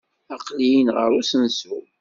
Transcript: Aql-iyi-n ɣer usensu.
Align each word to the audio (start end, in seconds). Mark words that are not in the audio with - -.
Aql-iyi-n 0.35 0.89
ɣer 0.95 1.11
usensu. 1.19 1.77